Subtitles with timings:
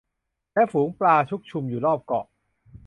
[0.53, 2.25] และฝูงปลาชุกชุมอยู่รอบเกาะ